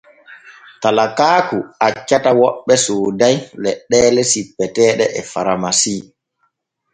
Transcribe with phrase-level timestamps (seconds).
[0.81, 1.57] Talakaaku
[1.87, 5.95] accata woɓɓe sooday leɗɗeele sippeteeɗe e faramasi.